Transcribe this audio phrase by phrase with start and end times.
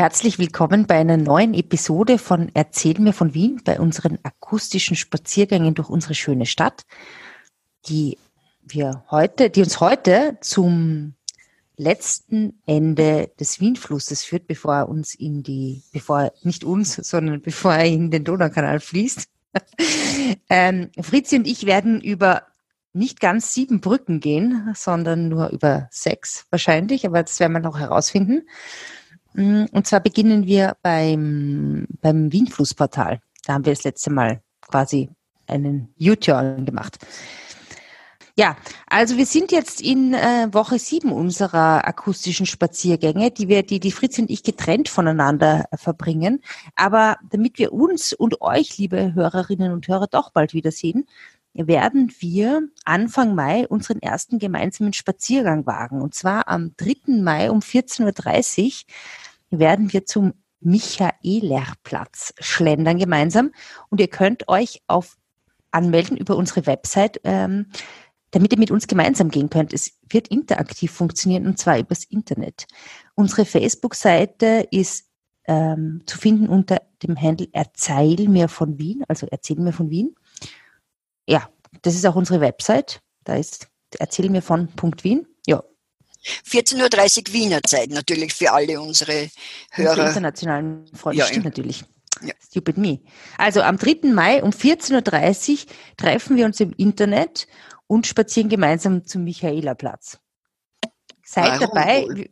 [0.00, 5.74] Herzlich willkommen bei einer neuen Episode von Erzähl mir von Wien, bei unseren akustischen Spaziergängen
[5.74, 6.86] durch unsere schöne Stadt,
[7.86, 8.16] die
[8.62, 11.16] wir heute, die uns heute zum
[11.76, 17.42] letzten Ende des Wienflusses führt, bevor er uns in die, bevor er, nicht uns, sondern
[17.42, 19.28] bevor er in den Donaukanal fließt.
[20.48, 22.44] ähm, Fritzi und ich werden über
[22.94, 27.78] nicht ganz sieben Brücken gehen, sondern nur über sechs wahrscheinlich, aber das werden wir noch
[27.78, 28.46] herausfinden.
[29.34, 33.20] Mm, und zwar beginnen wir beim, beim Wienflussportal.
[33.44, 35.10] Da haben wir das letzte Mal quasi
[35.46, 36.98] einen U-Turn gemacht.
[38.36, 43.80] Ja, also wir sind jetzt in äh, Woche sieben unserer akustischen Spaziergänge, die wir, die
[43.80, 46.40] die Fritz und ich getrennt voneinander verbringen.
[46.74, 51.06] Aber damit wir uns und euch, liebe Hörerinnen und Hörer, doch bald wiedersehen,
[51.52, 56.00] werden wir Anfang Mai unseren ersten gemeinsamen Spaziergang wagen.
[56.00, 57.20] Und zwar am 3.
[57.20, 58.72] Mai um 14.30 Uhr
[59.50, 63.52] werden wir zum Michaelerplatz schlendern gemeinsam.
[63.88, 65.16] Und ihr könnt euch auf
[65.70, 67.66] anmelden über unsere Website, ähm,
[68.32, 69.72] damit ihr mit uns gemeinsam gehen könnt.
[69.72, 72.66] Es wird interaktiv funktionieren und zwar übers Internet.
[73.14, 75.06] Unsere Facebook-Seite ist
[75.46, 80.14] ähm, zu finden unter dem Handle Erzähl mir von Wien, also Erzähl mir von Wien
[81.30, 81.48] ja,
[81.82, 83.00] das ist auch unsere Website.
[83.24, 84.68] Da ist erzähl mir von
[85.02, 85.26] Wien.
[85.46, 85.62] Ja.
[86.24, 89.30] 14.30 Uhr Wiener Zeit natürlich für alle unsere
[89.72, 89.90] Hörer.
[89.90, 91.50] Unsere internationalen Freunde, ja, stimmt ja.
[91.50, 91.84] natürlich.
[92.22, 92.34] Ja.
[92.46, 93.00] Stupid me.
[93.38, 94.08] Also am 3.
[94.12, 95.58] Mai um 14.30 Uhr
[95.96, 97.46] treffen wir uns im Internet
[97.86, 100.18] und spazieren gemeinsam zum Michaelerplatz.
[101.24, 102.02] Seid Warum dabei.
[102.02, 102.30] Wohl?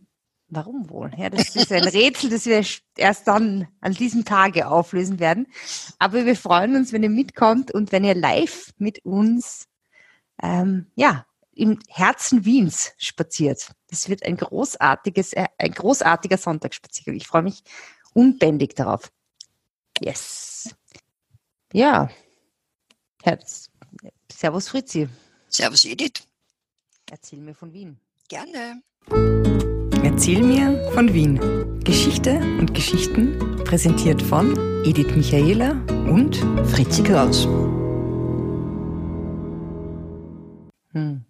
[0.50, 1.10] Warum wohl?
[1.16, 2.64] Ja, das ist ein Rätsel, das wir
[2.96, 5.46] erst dann an diesem Tage auflösen werden.
[5.98, 9.66] Aber wir freuen uns, wenn ihr mitkommt und wenn ihr live mit uns
[10.42, 11.26] ähm, ja,
[11.58, 13.72] im Herzen Wiens spaziert.
[13.90, 17.16] Das wird ein großartiges, äh, ein großartiger Sonntagsspaziergang.
[17.16, 17.62] Ich freue mich
[18.14, 19.10] unbändig darauf.
[20.00, 20.74] Yes.
[21.72, 22.08] Ja.
[23.22, 23.70] Herz.
[24.30, 25.08] Servus Fritzi.
[25.48, 26.22] Servus Edith.
[27.10, 27.98] Erzähl mir von Wien.
[28.28, 28.82] Gerne.
[30.04, 31.80] Erzähl mir von Wien.
[31.80, 35.72] Geschichte und Geschichten präsentiert von Edith Michaela
[36.08, 36.36] und
[36.70, 37.46] Fritzi Kraus.
[40.92, 41.27] Hm.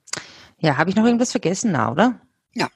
[0.60, 2.20] Ja, habe ich noch irgendwas vergessen, na, oder?
[2.54, 2.68] Ja.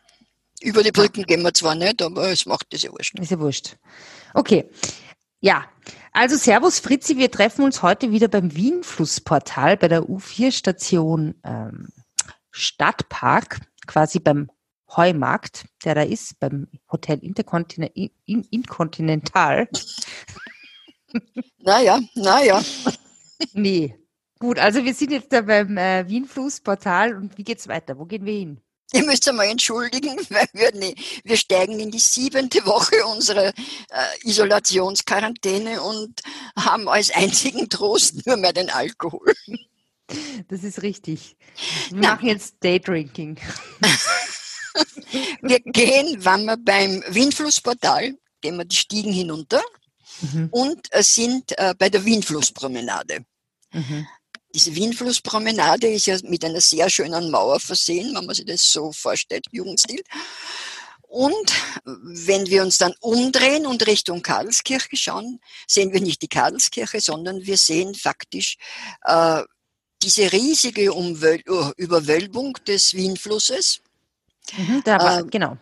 [0.60, 3.18] Über die Brücken gehen wir zwar nicht, aber es macht ja wurscht.
[3.18, 3.76] Ist ja wurscht.
[4.34, 4.70] Okay.
[5.40, 5.64] Ja,
[6.12, 11.88] also Servus Fritzi, wir treffen uns heute wieder beim Wienflussportal bei der U4-Station ähm,
[12.52, 14.50] Stadtpark, quasi beim
[14.96, 19.68] Heumarkt, der da ist, beim Hotel Interkontinental.
[21.58, 22.62] Naja, naja.
[23.52, 24.01] Nee.
[24.42, 27.96] Gut, also wir sind jetzt da beim äh, Wienflussportal und wie geht's weiter?
[27.96, 28.60] Wo gehen wir hin?
[28.92, 33.52] Ihr müsst einmal entschuldigen, weil wir, nee, wir steigen in die siebente Woche unserer äh,
[34.24, 36.22] Isolationsquarantäne und
[36.56, 39.32] haben als einzigen Trost nur mehr den Alkohol.
[40.48, 41.36] Das ist richtig.
[41.90, 42.14] Wir Na.
[42.14, 43.38] machen jetzt Daydrinking.
[45.42, 49.62] wir gehen, wenn wir beim Windflussportal, gehen wir die Stiegen hinunter
[50.20, 50.48] mhm.
[50.50, 53.24] und äh, sind äh, bei der Windflusspromenade.
[53.72, 54.08] Mhm.
[54.54, 58.92] Diese Windflusspromenade ist ja mit einer sehr schönen Mauer versehen, wenn man sich das so
[58.92, 60.02] vorstellt, Jugendstil.
[61.08, 61.52] Und
[61.84, 67.44] wenn wir uns dann umdrehen und Richtung Karlskirche schauen, sehen wir nicht die Karlskirche, sondern
[67.44, 68.56] wir sehen faktisch
[69.04, 69.42] äh,
[70.02, 71.42] diese riesige Umwöl
[71.76, 73.82] Überwölbung des Wienflusses
[74.56, 75.56] Mhm, da war, äh, genau.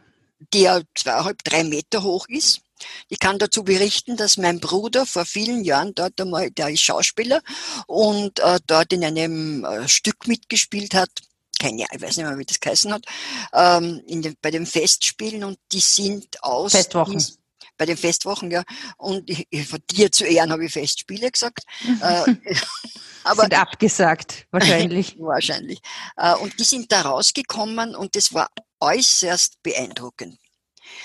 [0.52, 2.62] Der zweieinhalb, drei Meter hoch ist.
[3.08, 7.40] Ich kann dazu berichten, dass mein Bruder vor vielen Jahren dort einmal, der ist Schauspieler
[7.86, 11.10] und äh, dort in einem äh, Stück mitgespielt hat.
[11.58, 13.04] Keine, ich weiß nicht mehr, wie das geheißen hat,
[13.52, 16.72] ähm, den, bei den Festspielen und die sind aus.
[16.72, 17.18] Festwochen.
[17.18, 17.40] Die,
[17.76, 18.62] bei den Festwochen, ja.
[18.98, 21.64] Und ich, von dir zu Ehren habe ich Festspiele gesagt.
[22.02, 22.34] äh,
[23.24, 25.16] aber sind abgesagt, wahrscheinlich.
[25.18, 25.80] wahrscheinlich.
[26.16, 30.38] Äh, und die sind da rausgekommen und das war äußerst beeindruckend.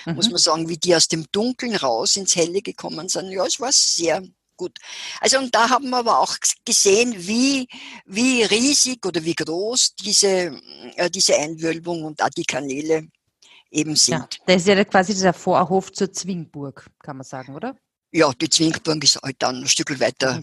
[0.05, 0.15] Mhm.
[0.15, 3.31] Muss man sagen, wie die aus dem Dunkeln raus ins Helle gekommen sind.
[3.31, 4.23] Ja, es war sehr
[4.57, 4.77] gut.
[5.19, 7.67] Also und da haben wir aber auch gesehen, wie,
[8.05, 10.59] wie riesig oder wie groß diese,
[10.95, 13.07] äh, diese Einwölbung und auch die Kanäle
[13.71, 14.19] eben sind.
[14.19, 17.75] Ja, das ist ja quasi dieser Vorhof zur Zwingburg, kann man sagen, oder?
[18.11, 20.41] Ja, die Zwingburg ist halt dann ein Stück weiter.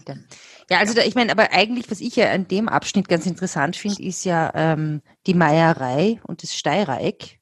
[0.69, 3.75] Ja, also da, ich meine, aber eigentlich, was ich ja an dem Abschnitt ganz interessant
[3.75, 7.39] finde, ist ja ähm, die Meierei und das Steirereck.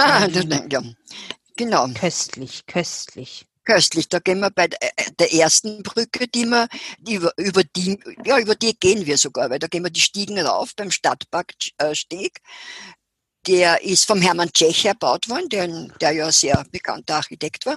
[0.00, 0.82] Ah, das, ja,
[1.56, 1.88] genau.
[1.94, 3.46] Köstlich, köstlich.
[3.64, 4.08] Köstlich.
[4.08, 6.68] Da gehen wir bei der ersten Brücke, die wir,
[6.98, 10.00] die über, über die, ja, über die gehen wir sogar, weil da gehen wir die
[10.00, 12.40] Stiegen rauf beim Stadtparksteg.
[13.46, 15.68] der ist vom Hermann Tschech erbaut worden, der,
[16.00, 17.76] der ja sehr bekannter Architekt war.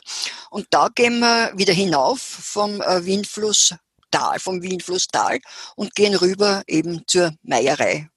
[0.50, 3.76] Und da gehen wir wieder hinauf vom äh, Wienfluss
[4.12, 5.40] Tal, vom Wienflusstal
[5.76, 8.10] und gehen rüber eben zur Meierei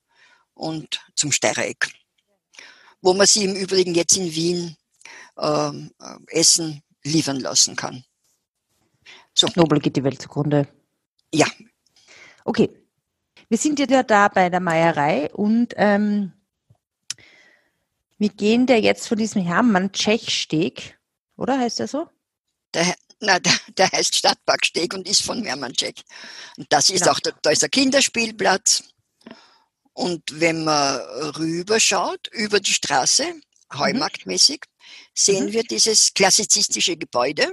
[0.55, 1.91] und zum Steireck,
[3.01, 4.77] wo man sie im Übrigen jetzt in Wien
[5.39, 8.05] ähm, äh, Essen liefern lassen kann.
[9.35, 9.49] So.
[9.55, 10.67] Nobel geht die Welt zugrunde.
[11.33, 11.47] Ja.
[12.45, 12.71] Okay.
[13.49, 16.33] Wir sind ja da bei der Meierei und ähm,
[18.19, 20.99] wir gehen der jetzt von diesem Hermann Tschechsteg,
[21.37, 22.09] oder heißt der so?
[22.75, 26.03] Der, na, der, der heißt Stadtparksteg und ist von Hermann Tschech.
[26.57, 27.13] Und das ist genau.
[27.13, 28.85] auch, da ist ein Kinderspielplatz.
[29.97, 31.01] Und wenn man
[31.39, 33.79] rüberschaut, über die Straße, mhm.
[33.79, 34.61] heumarktmäßig,
[35.15, 35.53] sehen mhm.
[35.53, 37.51] wir dieses klassizistische Gebäude.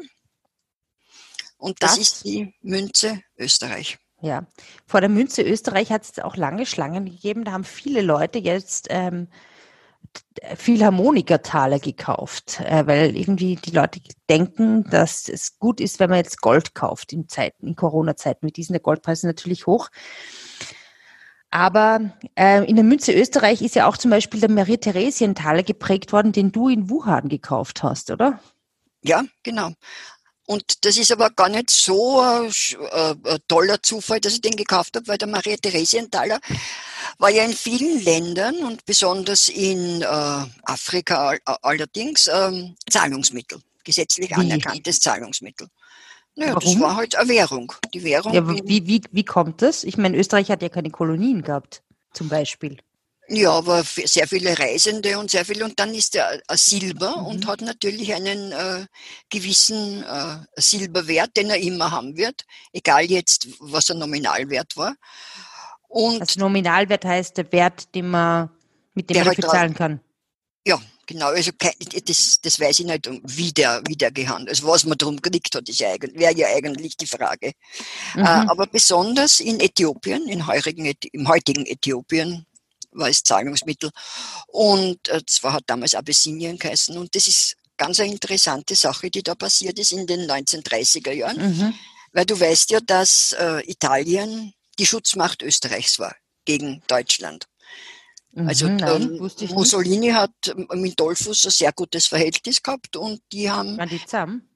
[1.55, 3.97] Und das, das ist die Münze Österreich.
[4.21, 4.45] Ja,
[4.85, 7.45] vor der Münze Österreich hat es auch lange Schlangen gegeben.
[7.45, 9.29] Da haben viele Leute jetzt ähm,
[10.55, 16.41] Philharmonikertaler gekauft, äh, weil irgendwie die Leute denken, dass es gut ist, wenn man jetzt
[16.41, 18.45] Gold kauft in Zeiten, in Corona-Zeiten.
[18.45, 19.87] Mit diesen der Goldpreis natürlich hoch.
[21.53, 26.31] Aber äh, in der Münze Österreich ist ja auch zum Beispiel der Marie-Theresien-Taler geprägt worden,
[26.31, 28.39] den du in Wuhan gekauft hast, oder?
[29.03, 29.69] Ja, genau.
[30.47, 32.51] Und das ist aber gar nicht so ein,
[32.91, 36.39] äh, ein toller Zufall, dass ich den gekauft habe, weil der Maria Theresienthaler
[37.19, 40.05] war ja in vielen Ländern und besonders in äh,
[40.63, 44.33] Afrika allerdings ähm, Zahlungsmittel, gesetzlich wie?
[44.33, 45.67] anerkanntes Zahlungsmittel.
[46.35, 46.73] Naja, Warum?
[46.73, 47.73] das war halt eine Währung.
[47.93, 48.33] Die Währung.
[48.33, 49.83] Ja, wie, wie, wie kommt das?
[49.83, 51.83] Ich meine, Österreich hat ja keine Kolonien gehabt,
[52.13, 52.77] zum Beispiel.
[53.29, 55.63] Ja, aber sehr viele Reisende und sehr viel.
[55.63, 57.25] Und dann ist er Silber mhm.
[57.27, 58.85] und hat natürlich einen äh,
[59.29, 62.43] gewissen äh, Silberwert, den er immer haben wird,
[62.73, 64.95] egal jetzt, was der Nominalwert war.
[65.87, 68.49] Und also Nominalwert heißt der Wert, den man
[68.93, 69.99] mit dem man halt zahlen kann.
[70.65, 71.27] Ja, genau.
[71.27, 71.51] Also
[72.05, 75.55] das, das weiß ich nicht, wie der, wie der gehandelt Also was man drum gekriegt
[75.55, 77.47] hat, wäre ja eigentlich die Frage.
[77.47, 77.53] Äh,
[78.15, 78.25] mhm.
[78.25, 82.45] Äh, aber besonders in Äthiopien, in heurigen, im heutigen Äthiopien,
[82.91, 83.89] war es Zahlungsmittel.
[84.47, 86.97] Und äh, das war, hat damals Abyssinien geheißen.
[86.97, 91.37] Und das ist ganz eine interessante Sache, die da passiert ist in den 1930er Jahren.
[91.37, 91.73] Mhm.
[92.11, 96.15] Weil du weißt ja, dass äh, Italien die Schutzmacht Österreichs war
[96.45, 97.47] gegen Deutschland.
[98.33, 103.21] Mhm, also nein, ähm, Mussolini hat ähm, mit Dollfuss ein sehr gutes Verhältnis gehabt und
[103.31, 103.77] die haben.
[103.77, 104.49] Waren die zusammen?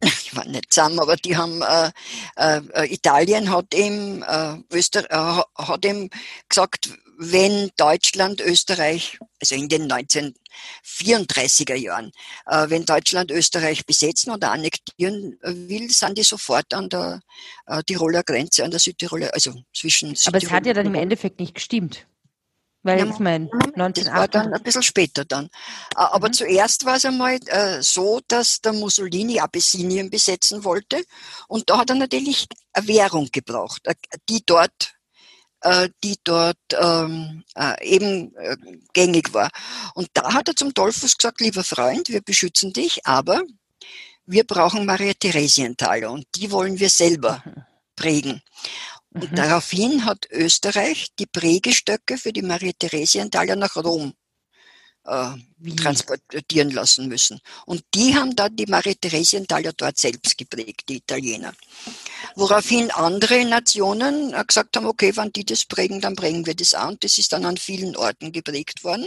[0.00, 1.90] Die waren nicht zusammen, aber die haben äh,
[2.36, 6.08] äh, Italien hat ihm äh, Öster, äh, hat ihm
[6.48, 12.12] gesagt, wenn Deutschland Österreich, also in den 1934er Jahren,
[12.46, 17.20] äh, wenn Deutschland Österreich besetzen oder annektieren will, sind die sofort an der
[17.66, 20.94] äh, Tiroler Grenze, an der Südtiroler, also zwischen Südtirol Aber es hat ja dann im
[20.94, 22.06] Endeffekt nicht gestimmt.
[22.88, 24.04] Weil ja, ich meine, 1980.
[24.04, 25.50] Das war dann ein bisschen später dann.
[25.94, 26.32] Aber mhm.
[26.32, 31.04] zuerst war es einmal äh, so, dass der Mussolini Abessinien besetzen wollte.
[31.48, 33.94] Und da hat er natürlich eine Währung gebraucht, äh,
[34.30, 34.94] die dort
[35.60, 38.56] äh, die dort ähm, äh, eben äh,
[38.94, 39.50] gängig war.
[39.94, 43.42] Und da hat er zum Dolphus gesagt, lieber Freund, wir beschützen dich, aber
[44.24, 47.64] wir brauchen Maria Theresienthaler und die wollen wir selber mhm.
[47.96, 48.42] prägen.
[49.14, 49.36] Und mhm.
[49.36, 54.12] daraufhin hat Österreich die Prägestöcke für die Maria Theresienthaler nach Rom
[55.04, 55.30] äh,
[55.76, 57.40] transportieren lassen müssen.
[57.64, 61.54] Und die haben dann die Maria Theresienthaler dort selbst geprägt, die Italiener.
[62.34, 66.74] Woraufhin andere Nationen äh, gesagt haben, okay, wenn die das prägen, dann prägen wir das
[66.74, 66.88] auch.
[66.88, 69.06] Und das ist dann an vielen Orten geprägt worden.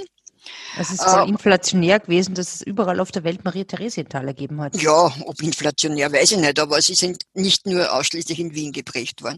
[0.78, 4.82] Es ist voll äh, inflationär gewesen, dass es überall auf der Welt Maria-Theresienthaler gegeben hat.
[4.82, 9.22] Ja, ob inflationär, weiß ich nicht, aber sie sind nicht nur ausschließlich in Wien geprägt
[9.22, 9.38] worden.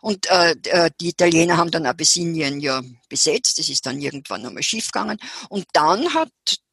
[0.00, 4.62] Und äh, äh die Italiener haben dann Abyssinien ja besetzt, das ist dann irgendwann einmal
[4.62, 5.18] schief gegangen.
[5.48, 6.30] Und dann hat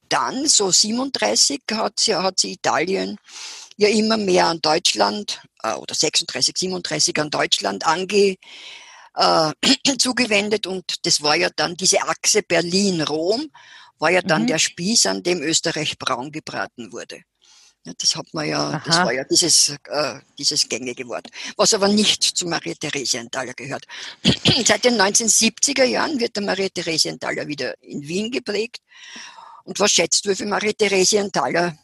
[0.10, 3.17] dann, so 37, hat sie, hat sie Italien
[3.77, 8.36] ja immer mehr an Deutschland, äh, oder 36, 37 an Deutschland ange,
[9.15, 9.51] äh,
[9.98, 13.50] zugewendet und das war ja dann diese Achse Berlin-Rom,
[14.00, 14.48] war ja dann mhm.
[14.48, 17.22] der Spieß, an dem Österreich braun gebraten wurde.
[17.86, 18.84] Ja, das hat man ja, Aha.
[18.84, 23.86] das war ja dieses, äh, dieses gängige Wort, was aber nicht zu Maria Theresienthaler gehört.
[24.65, 28.81] Seit den 1970er Jahren wird der Maria Theresienthaler wieder in Wien geprägt.
[29.65, 31.77] Und was schätzt du, wie viel Maria Theresienthaler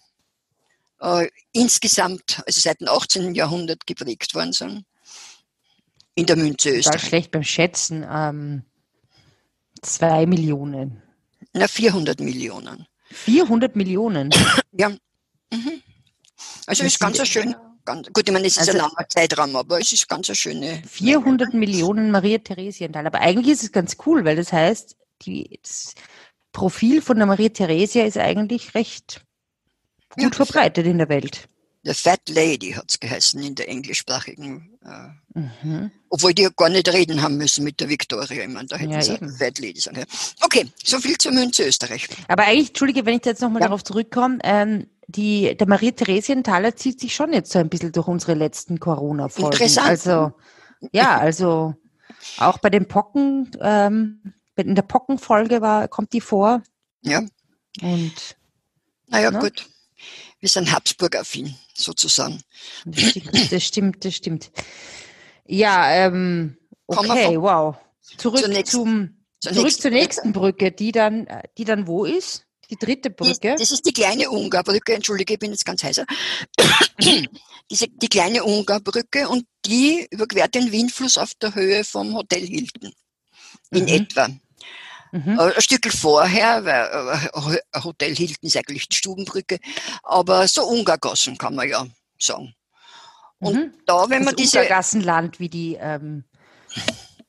[1.01, 3.35] äh, insgesamt, also seit dem 18.
[3.35, 4.85] Jahrhundert geprägt worden sind?
[6.21, 7.01] In der Münze Österreich.
[7.01, 8.05] schlecht beim Schätzen.
[8.09, 8.63] Ähm,
[9.81, 11.01] zwei Millionen.
[11.53, 12.87] Na, 400 Millionen.
[13.09, 14.29] 400 Millionen?
[14.71, 14.89] ja.
[14.89, 15.81] Mhm.
[16.67, 17.55] Also das ist ganz schön.
[17.83, 20.35] Ganz, gut, ich meine, es ist also, ein langer Zeitraum, aber es ist ganz eine
[20.35, 20.83] schöne.
[20.87, 23.07] 400 Millionen Maria Theresienthal.
[23.07, 25.95] Aber eigentlich ist es ganz cool, weil das heißt, die, das
[26.51, 29.25] Profil von der Maria Theresia ist eigentlich recht
[30.09, 31.49] gut ja, verbreitet in der Welt.
[31.83, 34.77] The Fat Lady hat es geheißen in der englischsprachigen.
[34.85, 35.91] Äh, mhm.
[36.09, 38.43] Obwohl die gar nicht reden haben müssen mit der Victoria.
[38.43, 39.29] Ich meine, da hätten ja, sie eben.
[39.35, 40.05] Fat Lady sagen.
[40.41, 42.07] Okay, so viel zur Münze Österreich.
[42.27, 43.67] Aber eigentlich, Entschuldige, wenn ich jetzt nochmal ja.
[43.67, 48.07] darauf zurückkomme, ähm, die, der Maria Theresienthaler zieht sich schon jetzt so ein bisschen durch
[48.07, 49.53] unsere letzten Corona-Folgen.
[49.53, 49.87] Interessant.
[49.87, 50.33] Also,
[50.91, 51.75] ja, also
[52.37, 56.61] auch bei den Pocken, ähm, in der Pockenfolge war, kommt die vor.
[57.01, 57.23] Ja.
[57.81, 58.37] Und.
[59.07, 59.39] Naja, ne?
[59.39, 59.67] gut.
[60.41, 62.41] Wir sind Habsburg-affin, sozusagen.
[62.85, 64.51] Das stimmt, das stimmt, das stimmt.
[65.45, 66.57] Ja, ähm,
[66.87, 67.75] okay, wow.
[68.17, 70.65] Zurück zur nächsten, zum, zur zurück nächsten zur nächsten Brücke.
[70.65, 72.45] Brücke, die dann, die dann wo ist?
[72.71, 73.55] Die dritte Brücke?
[73.57, 76.05] Das ist die kleine Ungarbrücke, entschuldige, ich bin jetzt ganz heißer.
[77.69, 82.91] Diese, die kleine Ungarbrücke und die überquert den Windfluss auf der Höhe vom Hotel Hilton.
[83.69, 83.87] In mhm.
[83.87, 84.27] etwa.
[85.11, 85.39] Mhm.
[85.39, 89.59] Äh, ein Stück vorher, weil äh, Hotel Hilton ist eigentlich die Stubenbrücke,
[90.03, 91.85] aber so Ungargassen kann man ja
[92.19, 92.53] sagen.
[93.39, 93.73] Und mhm.
[93.85, 94.59] da, wenn man das diese.
[94.59, 96.23] Ungargassenland, wie die ähm,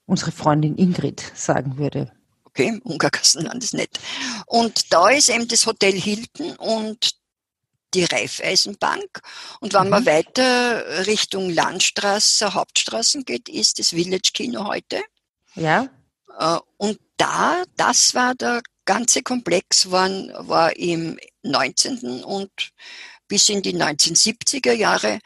[0.07, 2.13] unsere Freundin Ingrid sagen würde.
[2.45, 3.99] Okay, Ungargassenland ist nett.
[4.47, 7.13] Und da ist eben das Hotel Hilton und
[7.95, 9.21] die Raiffeisenbank.
[9.61, 9.91] Und wenn mhm.
[9.91, 15.03] man weiter Richtung Landstraße, Hauptstraßen geht, ist das Village Kino heute.
[15.55, 15.89] Ja.
[16.39, 20.09] Äh, und da, das war der ganze Komplex, war,
[20.49, 22.25] war im 19.
[22.25, 22.51] und
[23.29, 25.19] bis in die 1970er Jahre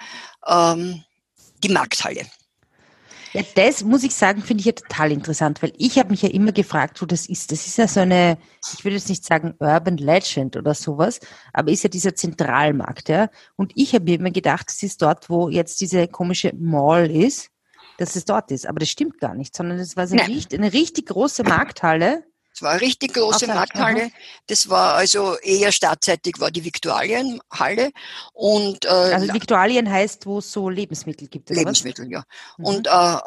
[0.46, 1.02] ähm,
[1.62, 2.26] die Markthalle.
[3.32, 6.30] Ja, das muss ich sagen, finde ich ja total interessant, weil ich habe mich ja
[6.30, 7.52] immer gefragt, wo das ist.
[7.52, 8.38] Das ist ja so eine,
[8.72, 11.20] ich würde jetzt nicht sagen Urban Legend oder sowas,
[11.52, 13.28] aber ist ja dieser Zentralmarkt, ja.
[13.56, 17.50] Und ich habe mir immer gedacht, es ist dort, wo jetzt diese komische Mall ist
[17.98, 18.66] dass es dort ist.
[18.66, 22.24] Aber das stimmt gar nicht, sondern es war so eine, richtig, eine richtig große Markthalle.
[22.52, 24.10] Es war eine richtig große Markthalle.
[24.46, 27.90] Das war also eher stadtseitig war die Viktualienhalle
[28.32, 31.50] und äh, also Viktualien heißt, wo es so Lebensmittel gibt.
[31.50, 32.12] Lebensmittel, was?
[32.12, 32.22] ja.
[32.56, 32.64] Mhm.
[32.64, 33.18] Und äh,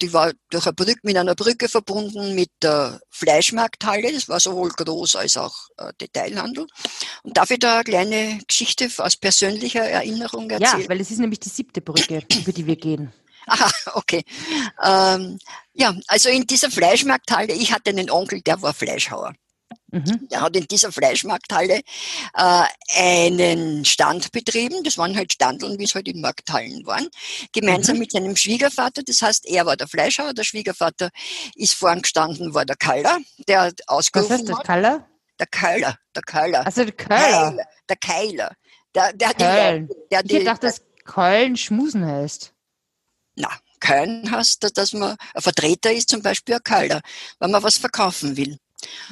[0.00, 4.12] die war durch eine Brücke, mit einer Brücke verbunden mit der Fleischmarkthalle.
[4.12, 6.66] Das war sowohl groß als auch äh, Detailhandel.
[7.22, 10.82] Und darf ich da eine kleine Geschichte aus persönlicher Erinnerung erzählen?
[10.82, 13.12] Ja, weil es ist nämlich die siebte Brücke, über die wir gehen.
[13.46, 14.24] Aha, okay.
[14.82, 15.38] Ähm,
[15.72, 19.34] ja, also in dieser Fleischmarkthalle, ich hatte einen Onkel, der war Fleischhauer.
[19.92, 20.28] Mhm.
[20.30, 21.80] Der hat in dieser Fleischmarkthalle
[22.34, 22.64] äh,
[22.96, 24.84] einen Stand betrieben.
[24.84, 27.08] Das waren halt Standeln, wie es halt in Markthallen waren.
[27.52, 28.00] Gemeinsam mhm.
[28.00, 29.02] mit seinem Schwiegervater.
[29.02, 31.10] Das heißt, er war der Fleischhauer, der Schwiegervater
[31.56, 33.18] ist vorn gestanden, war der Kaller,
[33.48, 35.06] der ausgerufen Was heißt der Kaller?
[35.38, 36.66] Der Keiler, der Keiler.
[36.66, 37.56] Also der Keiler.
[37.88, 38.52] Der Keiler.
[38.94, 39.88] Der, der, Köln.
[39.88, 42.52] Die, der, ich dachte, dass Köln Schmusen heißt
[43.40, 47.00] na, kein hast, dass man ein Vertreter ist, zum Beispiel ein Kalder,
[47.38, 48.58] wenn man was verkaufen will.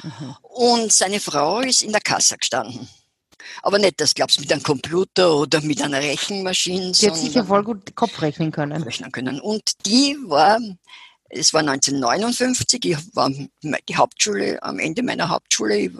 [0.03, 0.35] Mhm.
[0.41, 2.87] Und seine Frau ist in der Kasse gestanden.
[3.63, 6.91] Aber nicht, das glaubst mit einem Computer oder mit einer Rechenmaschine.
[6.91, 8.83] Die hat sicher voll gut Kopf rechnen können.
[8.83, 9.39] Rechnen können.
[9.39, 10.59] Und die war,
[11.29, 15.91] es war 1959, ich war die Hauptschule, am Ende meiner Hauptschule,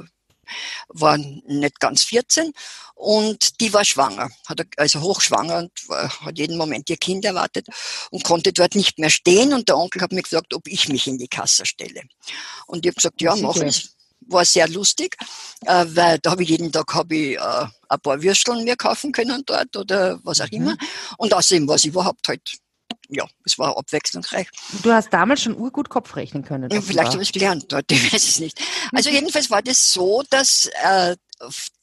[0.88, 2.54] war nicht ganz 14
[2.96, 5.72] und die war schwanger, hat also hochschwanger und
[6.26, 7.68] hat jeden Moment ihr Kind erwartet
[8.12, 11.08] und konnte dort nicht mehr stehen und der Onkel hat mir gesagt, ob ich mich
[11.08, 12.02] in die Kasse stelle.
[12.68, 13.90] Und ich habe gesagt, ja, mach ich
[14.28, 15.18] war sehr lustig,
[15.66, 19.12] äh, weil da habe ich jeden Tag habe ich äh, ein paar Würsteln mir kaufen
[19.12, 20.58] können dort oder was auch mhm.
[20.58, 20.78] immer.
[21.18, 22.42] Und außerdem war es überhaupt halt
[23.10, 24.48] ja, es war abwechslungsreich.
[24.84, 26.70] Du hast damals schon urgut Kopf rechnen können.
[26.72, 28.60] Ja, vielleicht habe ich es gelernt dort, ich weiß es nicht.
[28.94, 31.16] Also jedenfalls war das so, dass äh,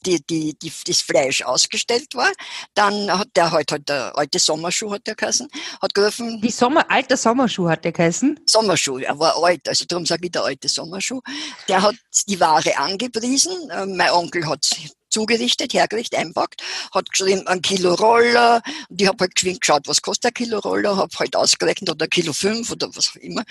[0.04, 2.30] die, die, die, das Fleisch ausgestellt war.
[2.74, 5.48] Dann hat der halt, halt der alte Sommerschuh hat der geheißen,
[5.80, 6.40] hat gerufen.
[6.40, 8.40] Die Sommer, alter Sommerschuh hat der geheißen?
[8.46, 11.20] Sommerschuh, er war alt, also darum sage ich der alte Sommerschuh.
[11.68, 11.96] Der hat
[12.28, 13.70] die Ware angepriesen.
[13.70, 14.64] Äh, mein Onkel hat
[15.08, 18.60] zugerichtet, hergerichtet, einpackt, hat geschrieben, ein Kilo Roller.
[18.88, 22.04] Und ich habe halt geschwind geschaut, was kostet ein Kilo Roller, habe halt ausgerechnet, oder
[22.04, 23.42] ein Kilo fünf oder was auch immer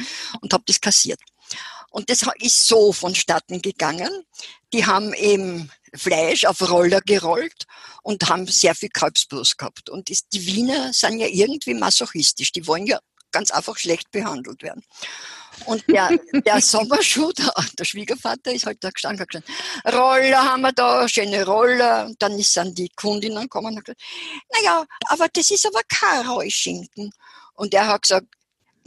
[0.41, 1.19] und habe das kassiert.
[1.89, 4.11] Und das ist so vonstatten gegangen.
[4.73, 7.65] Die haben eben Fleisch auf Roller gerollt
[8.03, 9.89] und haben sehr viel Kalbsbrust gehabt.
[9.89, 12.51] Und die Wiener sind ja irgendwie masochistisch.
[12.51, 12.99] Die wollen ja
[13.31, 14.83] ganz einfach schlecht behandelt werden.
[15.65, 19.49] Und der, der Sommerschuh, der, der, Schwiegervater ist halt da gestanden und gesagt,
[19.93, 22.05] Roller haben wir da, schöne Roller.
[22.05, 24.01] Und dann ist dann die Kundinnen gekommen und hat gesagt,
[24.53, 27.11] naja, aber das ist aber kein Reuschinken.
[27.53, 28.27] Und er hat gesagt,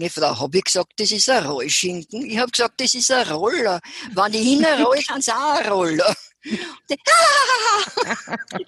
[0.01, 2.25] Nee, Frau, habe ich gesagt, das ist ein Rollschinken?
[2.25, 3.81] Ich habe gesagt, das ist ein Roller.
[4.13, 6.15] Wenn ich hinroll, kann es auch ein Roller.
[6.45, 6.61] Und,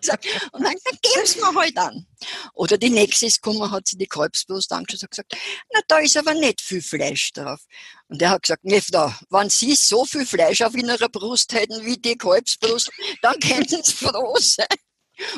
[0.09, 0.19] dann,
[0.53, 2.07] dann geben sie mir halt an.
[2.55, 5.37] Oder die nächste ist gekommen, hat sie die Kalbsbrust angeschaut und gesagt,
[5.73, 7.61] na, da ist aber nicht viel Fleisch drauf.
[8.09, 11.85] Und er hat gesagt, nee, da, wenn Sie so viel Fleisch auf Ihrer Brust hätten
[11.85, 12.91] wie die Kalbsbrust,
[13.23, 14.67] dann könnten Sie froh sein.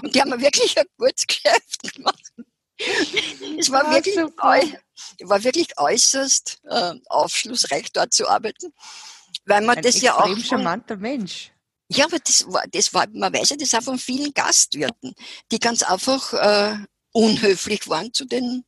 [0.02, 2.32] Und die haben wirklich ein gutes Geschäft gemacht.
[3.58, 4.16] Es war, ja, wirklich,
[5.20, 8.72] war wirklich äußerst äh, aufschlussreich, dort zu arbeiten.
[9.44, 10.24] Weil man ein das ja auch.
[10.24, 11.52] Ein charmanter Mensch.
[11.94, 15.14] Ja, aber das war, das war, man weiß ja das auch von vielen Gastwirten,
[15.50, 16.76] die ganz einfach äh,
[17.12, 18.64] unhöflich waren zu den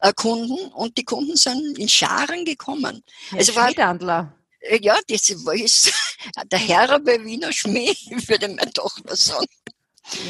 [0.00, 3.02] äh, Kunden und die Kunden sind in Scharen gekommen.
[3.30, 5.92] Ja, also war, äh, ja, das war ist
[6.50, 7.94] der herbe Wiener Schmäh,
[8.26, 9.46] würde meine Tochter sagen.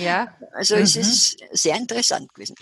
[0.02, 0.34] Ja.
[0.54, 0.82] Also mhm.
[0.82, 2.54] es ist sehr interessant gewesen.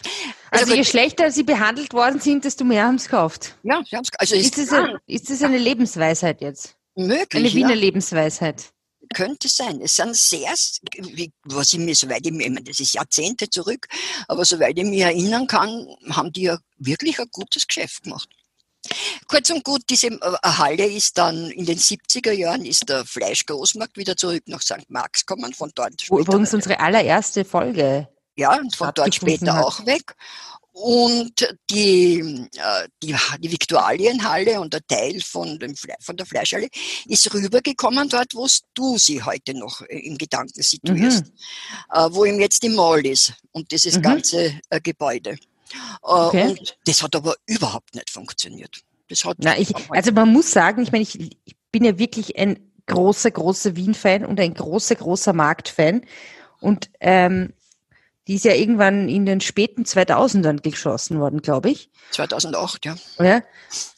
[0.51, 3.57] Also, also je schlechter sie behandelt worden sind, desto mehr haben sie gekauft.
[3.63, 6.77] Ja, sie haben es also ist, ist, das eine, ist das eine Lebensweisheit jetzt?
[6.97, 7.29] Möglich.
[7.35, 7.77] Eine Wiener ja.
[7.77, 8.74] Lebensweisheit.
[9.13, 9.81] Könnte sein.
[9.81, 10.55] Es sind sehr,
[11.45, 13.87] was ich mir, soweit ich mir, das ist Jahrzehnte zurück,
[14.29, 18.29] aber soweit ich mich erinnern kann, haben die ja wirklich ein gutes Geschäft gemacht.
[19.29, 23.97] Kurz und gut, diese äh, Halle ist dann in den 70er Jahren ist der Fleischgroßmarkt
[23.97, 24.89] wieder zurück nach St.
[24.89, 26.21] Marx gekommen, von dort später.
[26.21, 28.09] Übrigens unsere allererste Folge.
[28.37, 29.65] Ja, und von dort später hat.
[29.65, 30.15] auch weg.
[30.77, 32.19] Und die,
[32.57, 36.69] äh, die, die Viktualienhalle und der Teil von, dem von der Fleischhalle
[37.07, 42.15] ist rübergekommen dort, wo du sie heute noch äh, im Gedanken situierst, mhm.
[42.15, 44.03] wo ihm jetzt die Mall ist und dieses mhm.
[44.03, 45.39] ganze Gebäude.
[46.03, 46.49] Okay.
[46.49, 48.81] Und das hat aber überhaupt nicht funktioniert.
[49.09, 52.37] Das hat Na, ich, also man muss sagen, ich meine, ich, ich bin ja wirklich
[52.37, 56.05] ein großer, großer Wien-Fan und ein großer, großer Markt-Fan.
[56.61, 57.53] Und ähm,
[58.27, 61.91] die ist ja irgendwann in den späten 2000ern geschossen worden, glaube ich.
[62.11, 62.97] 2008, ja.
[63.19, 63.43] ja.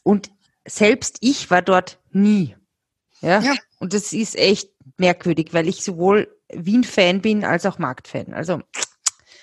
[0.02, 0.30] Und
[0.66, 2.56] selbst ich war dort nie.
[3.20, 3.40] Ja?
[3.40, 3.54] ja.
[3.78, 8.34] Und das ist echt merkwürdig, weil ich sowohl Wien-Fan bin als auch Markt-Fan.
[8.34, 8.60] Also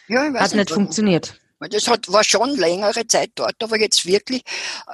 [0.08, 1.40] ja, hat nicht, nicht funktioniert.
[1.60, 4.44] Das hat, war schon längere Zeit dort, aber jetzt wirklich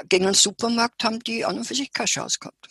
[0.07, 2.69] gegen einen Supermarkt haben die an und für sich keine Chance gehabt.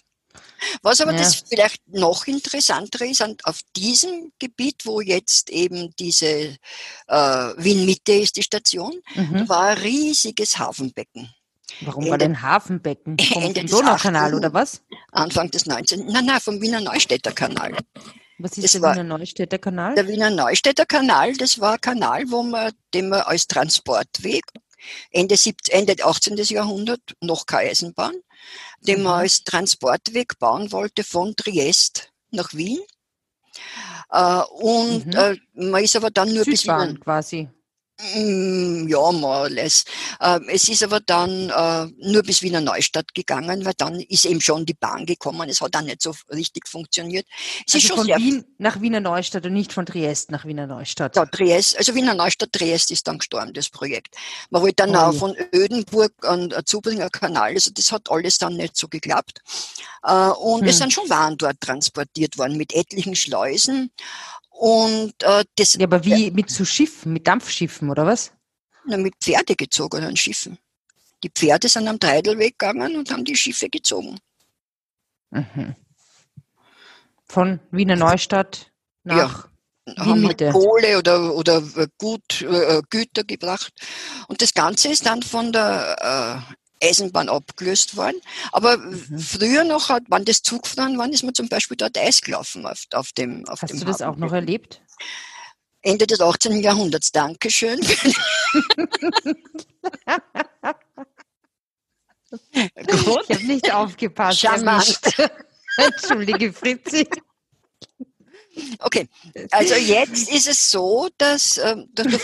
[0.83, 1.19] Was aber ja.
[1.19, 7.17] das vielleicht noch interessantere ist, auf diesem Gebiet, wo jetzt eben diese äh,
[7.57, 9.49] Wien-Mitte ist, die Station, mhm.
[9.49, 11.33] war ein riesiges Hafenbecken.
[11.83, 13.19] Warum Ende, war denn Hafenbecken?
[13.33, 14.83] Vom Donaukanal oder was?
[15.13, 16.07] Anfang des 19.
[16.07, 17.77] Nein, nein, vom Wiener Neustädter Kanal.
[18.39, 19.95] Was ist das der Wiener Neustädter Kanal?
[19.95, 24.45] Der Wiener Neustädter Kanal, das war ein Kanal, wo man, den man als Transportweg
[25.11, 26.37] Ende, 17, Ende 18.
[26.37, 28.15] Jahrhundert, noch keine Eisenbahn,
[28.81, 29.05] den mhm.
[29.05, 32.81] man als Transportweg bauen wollte von Triest nach Wien.
[34.11, 35.13] Äh, und mhm.
[35.13, 37.01] äh, man ist aber dann nur bis Wien.
[37.01, 37.49] quasi.
[38.01, 39.85] Mm, ja, more or less.
[40.21, 44.41] Ähm, es ist aber dann äh, nur bis Wiener Neustadt gegangen, weil dann ist eben
[44.41, 45.49] schon die Bahn gekommen.
[45.49, 47.27] Es hat dann nicht so richtig funktioniert.
[47.67, 51.17] Es also von Wien nach Wiener Neustadt und nicht von Triest nach Wiener Neustadt.
[51.17, 54.15] Ja, Triest, also Wiener Neustadt, Triest ist dann gestorben, das Projekt.
[54.51, 54.99] Man wollte dann oh.
[54.99, 59.41] auch von Ödenburg an Zubringer Kanal, also das hat alles dann nicht so geklappt.
[60.05, 60.69] Äh, und hm.
[60.69, 63.91] es sind schon Waren dort transportiert worden mit etlichen Schleusen.
[64.59, 65.75] Und äh, das.
[65.75, 68.33] Ja, aber wie mit so Schiffen, mit Dampfschiffen oder was?
[68.87, 70.59] Na, mit Pferde gezogenen Schiffen.
[71.23, 74.19] Die Pferde sind am Treidelweg gegangen und haben die Schiffe gezogen.
[75.31, 75.77] Mhm.
[77.25, 78.73] Von Wiener Neustadt
[79.05, 79.49] nach
[79.87, 81.63] ja, haben halt Kohle oder, oder
[81.97, 83.73] Gut, äh, Güter gebracht.
[84.27, 88.21] Und das Ganze ist dann von der äh, Eisenbahn abgelöst worden.
[88.53, 89.19] Aber mhm.
[89.19, 92.85] früher noch, hat, wann das Zugfahren waren, ist man zum Beispiel dort Eis gelaufen auf,
[92.93, 94.81] auf dem auf Hast dem du das auch noch erlebt?
[95.83, 96.61] Ende des 18.
[96.61, 97.13] Jahrhunderts.
[97.13, 97.81] Dankeschön.
[102.75, 103.25] Gut.
[103.29, 104.41] Ich habe nicht aufgepasst.
[104.41, 105.01] Charmant.
[105.77, 107.09] Entschuldige, Fritzi.
[108.81, 109.09] Okay,
[109.53, 112.19] also jetzt ist es so, dass, äh, dass du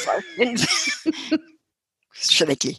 [2.15, 2.77] schrecklich.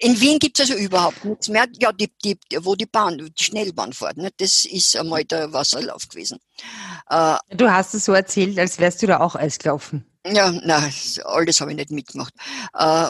[0.00, 1.66] In Wien gibt es also überhaupt nichts mehr.
[1.80, 4.30] Ja, die, die, wo die Bahn, die Schnellbahn fährt, ne?
[4.36, 6.38] das ist einmal der Wasserlauf gewesen.
[7.08, 10.06] Äh, du hast es so erzählt, als wärst du da auch Eis gelaufen.
[10.24, 10.92] Ja, nein,
[11.24, 12.32] alles habe ich nicht mitgemacht.
[12.74, 13.08] Äh,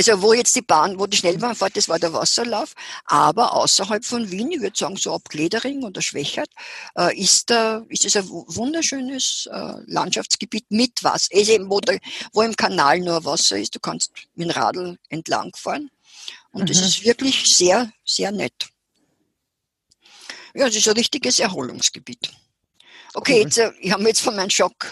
[0.00, 2.72] also wo jetzt die Bahn, wo die Schnellbahn fährt, das war der Wasserlauf.
[3.04, 6.48] Aber außerhalb von Wien, ich würde sagen so ab Gledering oder Schwächert,
[6.96, 11.28] äh, ist, da, ist es ein wunderschönes äh, Landschaftsgebiet mit Wasser.
[11.34, 11.98] Also eben, wo, der,
[12.32, 15.90] wo im Kanal nur Wasser ist, du kannst mit dem Radl entlang fahren.
[16.52, 16.66] Und mhm.
[16.66, 18.70] das ist wirklich sehr, sehr nett.
[20.54, 22.32] Ja, das ist ein richtiges Erholungsgebiet.
[23.12, 24.86] Okay, jetzt, äh, ich habe mich jetzt von meinem Schock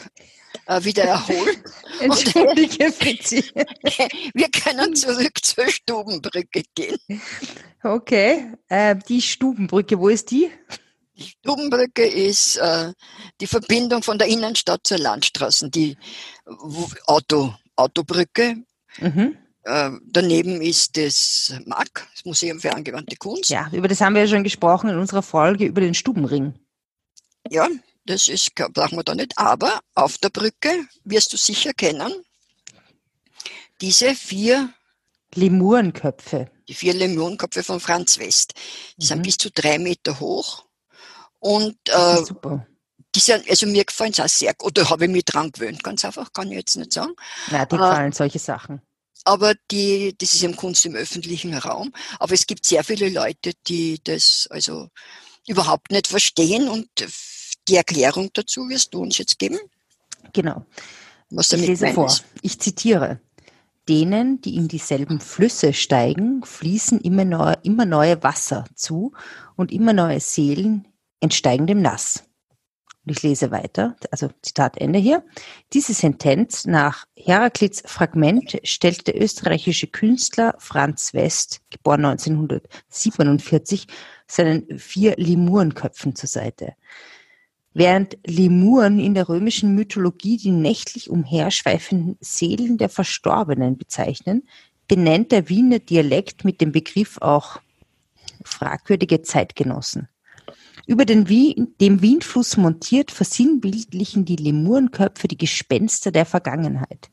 [0.66, 1.64] äh, wieder erholt.
[2.00, 3.44] Entschuldige, Fritzi.
[4.34, 6.98] Wir können zurück zur Stubenbrücke gehen.
[7.82, 10.50] Okay, äh, die Stubenbrücke, wo ist die?
[11.16, 12.92] Die Stubenbrücke ist äh,
[13.40, 15.96] die Verbindung von der Innenstadt zur Landstraße, die
[17.06, 18.56] Auto, Autobrücke.
[19.00, 19.36] Mhm.
[19.64, 23.50] äh, daneben ist das MAG, das Museum für angewandte Kunst.
[23.50, 26.54] Ja, über das haben wir ja schon gesprochen in unserer Folge über den Stubenring.
[27.48, 27.68] Ja,
[28.08, 29.36] das ist, brauchen wir da nicht.
[29.36, 32.12] Aber auf der Brücke wirst du sicher kennen,
[33.80, 34.72] diese vier
[35.34, 36.50] Lemurenköpfe.
[36.68, 38.54] Die vier Lemurenköpfe von Franz West.
[38.96, 39.08] Die mhm.
[39.08, 40.64] sind bis zu drei Meter hoch.
[41.38, 42.66] Und äh, super.
[43.14, 44.78] Die sind, also mir gefallen es auch sehr gut.
[44.78, 47.12] Oder habe ich mich dran gewöhnt, ganz einfach, kann ich jetzt nicht sagen.
[47.50, 48.82] Na, die gefallen äh, solche Sachen.
[49.24, 51.92] Aber die, das ist eben Kunst im öffentlichen Raum.
[52.18, 54.88] Aber es gibt sehr viele Leute, die das also
[55.46, 56.88] überhaupt nicht verstehen und
[57.68, 59.58] die Erklärung dazu wirst du uns jetzt geben.
[60.32, 60.64] Genau.
[61.30, 62.12] Was damit ich lese vor.
[62.42, 63.20] Ich zitiere.
[63.88, 69.12] Denen, die in dieselben Flüsse steigen, fließen immer neue, immer neue Wasser zu
[69.56, 70.86] und immer neue Seelen
[71.20, 72.24] entsteigen dem Nass.
[73.08, 75.24] Und ich lese weiter, also Zitat Ende hier.
[75.72, 83.86] Diese Sentenz nach Heraklits Fragment stellt der österreichische Künstler Franz West, geboren 1947,
[84.26, 86.74] seinen vier Lemurenköpfen zur Seite.
[87.74, 94.48] Während Lemuren in der römischen Mythologie die nächtlich umherschweifenden Seelen der Verstorbenen bezeichnen,
[94.88, 97.60] benennt der Wiener Dialekt mit dem Begriff auch
[98.42, 100.08] fragwürdige Zeitgenossen.
[100.86, 107.10] Über den Wien, dem Wienfluss montiert versinnbildlichen die Lemurenköpfe die Gespenster der Vergangenheit.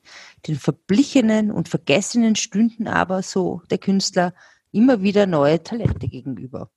[0.47, 4.33] Den verblichenen und vergessenen Stünden aber, so der Künstler,
[4.71, 6.69] immer wieder neue Talente gegenüber.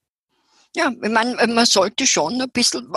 [0.74, 2.92] Ja, man, man sollte schon ein bisschen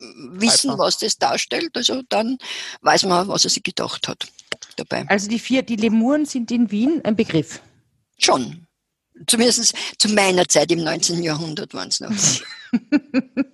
[0.00, 1.76] wissen, was das darstellt.
[1.76, 2.38] Also dann
[2.80, 4.26] weiß man, was er sich gedacht hat
[4.76, 5.06] dabei.
[5.08, 7.60] Also die vier, die Lemuren sind in Wien ein Begriff?
[8.18, 8.66] Schon.
[9.26, 11.22] Zumindest zu meiner Zeit im 19.
[11.22, 12.10] Jahrhundert waren es noch.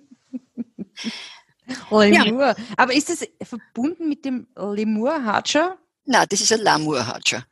[1.91, 2.47] Lemur.
[2.47, 2.55] Ja.
[2.77, 5.77] Aber ist das verbunden mit dem Lemur-Hatscher?
[6.05, 7.45] Nein, das ist ein Lamur-Hatscher.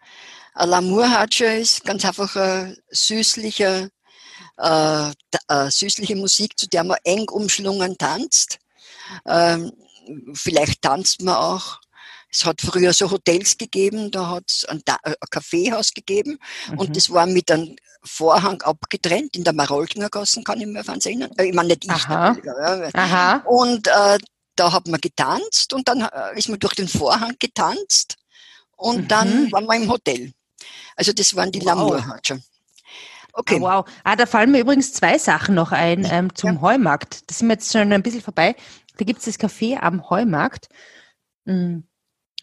[0.53, 3.89] Ein Lamur-Hatscher ist ganz einfach ein süßlicher,
[4.58, 5.12] äh,
[5.49, 8.60] äh, süßliche Musik, zu der man eng umschlungen tanzt.
[9.26, 9.72] Ähm,
[10.34, 11.80] vielleicht tanzt man auch
[12.36, 16.38] es hat früher so Hotels gegeben, da hat es ein, ein, Kaffeehaus gegeben
[16.70, 16.80] mhm.
[16.80, 21.32] und das war mit einem Vorhang abgetrennt in der Maroldinger Gassen, kann ich mir erinnern.
[21.38, 21.91] Äh, ich meine nicht ich.
[21.91, 22.36] Aha.
[22.44, 22.89] Ja.
[22.94, 23.36] Aha.
[23.46, 24.18] Und äh,
[24.56, 28.18] da hat man getanzt und dann äh, ist man durch den Vorhang getanzt
[28.76, 29.08] und mhm.
[29.08, 30.34] dann waren wir im Hotel.
[30.96, 31.68] Also das waren die wow.
[31.68, 32.39] Lamour-Hatscher.
[33.34, 33.58] Okay.
[33.60, 33.86] Oh, wow.
[34.04, 36.62] Ah, da fallen mir übrigens zwei Sachen noch ein ähm, zum ja.
[36.62, 37.30] Heumarkt.
[37.30, 38.56] Das sind wir jetzt schon ein bisschen vorbei.
[38.97, 40.69] Da gibt es das Café am Heumarkt.
[41.45, 41.79] Mm.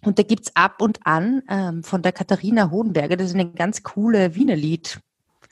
[0.04, 3.84] Und da gibt's ab und an ähm, von der Katharina Hohenberger, das ist eine ganz
[3.84, 5.00] coole Wienerlied.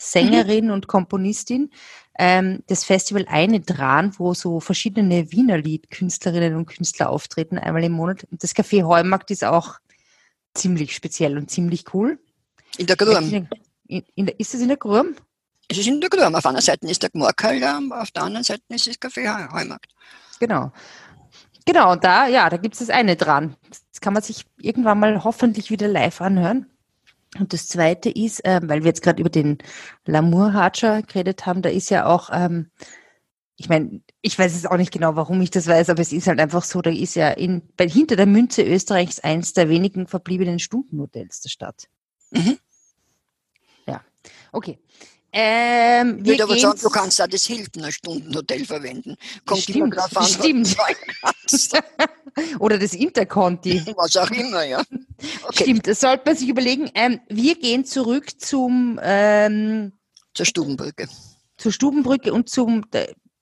[0.01, 0.73] Sängerin mhm.
[0.73, 1.71] und Komponistin,
[2.19, 8.25] ähm, das Festival Eine Dran, wo so verschiedene Wienerlied-Künstlerinnen und Künstler auftreten, einmal im Monat.
[8.31, 9.79] Und das Café Heumarkt ist auch
[10.55, 12.19] ziemlich speziell und ziemlich cool.
[12.79, 13.47] In der Grum.
[13.87, 15.17] In, in ist das in der Grum?
[15.69, 16.35] Es ist in der Grum.
[16.35, 19.93] Auf einer Seite ist der Gmorkal, auf der anderen Seite ist das Café Heumarkt.
[20.41, 20.73] Genau.
[21.67, 23.55] Genau, und da, ja, da gibt es das eine dran.
[23.93, 26.67] Das kann man sich irgendwann mal hoffentlich wieder live anhören.
[27.39, 29.59] Und das zweite ist, äh, weil wir jetzt gerade über den
[30.05, 32.71] Lamour Hatscher geredet haben, da ist ja auch, ähm,
[33.57, 36.27] ich meine, ich weiß es auch nicht genau, warum ich das weiß, aber es ist
[36.27, 40.09] halt einfach so, da ist ja in, bei, hinter der Münze Österreichs eins der wenigen
[40.09, 41.85] verbliebenen Stundenmodells der Stadt.
[42.33, 42.59] Mhm.
[43.87, 44.01] Ja,
[44.51, 44.81] okay.
[45.33, 49.17] Ähm, ich würde aber sagen, du kannst auch das Hilton Stundenhotel verwenden.
[49.47, 50.77] Kommt stimmt, immer drauf an, stimmt.
[52.59, 53.83] Oder das Interconti.
[53.97, 54.83] Was auch immer, ja.
[55.45, 55.65] Okay.
[55.65, 56.91] Stimmt, das sollte man sich überlegen.
[56.95, 59.93] Ähm, wir gehen zurück zum ähm,
[60.35, 61.09] zur Stubenbrücke.
[61.57, 62.87] Zur Stubenbrücke und zum,